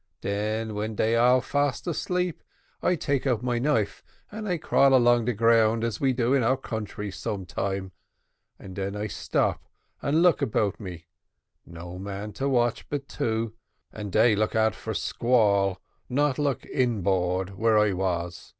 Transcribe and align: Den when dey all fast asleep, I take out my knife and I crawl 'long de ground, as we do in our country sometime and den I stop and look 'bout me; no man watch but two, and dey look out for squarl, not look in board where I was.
Den 0.21 0.73
when 0.73 0.95
dey 0.95 1.15
all 1.15 1.41
fast 1.41 1.85
asleep, 1.85 2.41
I 2.81 2.95
take 2.95 3.27
out 3.27 3.43
my 3.43 3.59
knife 3.59 4.03
and 4.31 4.47
I 4.47 4.57
crawl 4.57 4.99
'long 4.99 5.25
de 5.25 5.33
ground, 5.33 5.83
as 5.83 6.01
we 6.01 6.11
do 6.11 6.33
in 6.33 6.41
our 6.41 6.57
country 6.57 7.11
sometime 7.11 7.91
and 8.57 8.75
den 8.75 8.95
I 8.95 9.05
stop 9.05 9.67
and 10.01 10.23
look 10.23 10.39
'bout 10.39 10.79
me; 10.79 11.05
no 11.67 11.99
man 11.99 12.33
watch 12.39 12.89
but 12.89 13.07
two, 13.07 13.53
and 13.93 14.11
dey 14.11 14.35
look 14.35 14.55
out 14.55 14.73
for 14.73 14.93
squarl, 14.93 15.77
not 16.09 16.39
look 16.39 16.65
in 16.65 17.03
board 17.03 17.51
where 17.59 17.77
I 17.77 17.91
was. 17.93 18.49